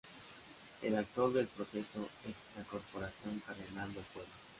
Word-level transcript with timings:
El 0.81 0.97
actor 0.97 1.31
del 1.31 1.45
proceso 1.45 2.09
es 2.27 2.35
la 2.57 2.63
Corporación 2.67 3.39
Cardenal 3.45 3.93
del 3.93 4.03
Pueblo. 4.05 4.33